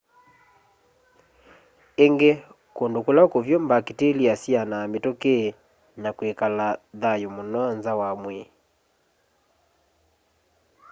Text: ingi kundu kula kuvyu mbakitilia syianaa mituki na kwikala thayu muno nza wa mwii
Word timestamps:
ingi 2.05 2.31
kundu 2.75 2.99
kula 3.05 3.23
kuvyu 3.31 3.57
mbakitilia 3.63 4.33
syianaa 4.41 4.85
mituki 4.93 5.35
na 6.01 6.09
kwikala 6.17 6.67
thayu 7.01 7.27
muno 7.35 7.61
nza 7.77 7.91
wa 7.99 8.09
mwii 8.21 8.45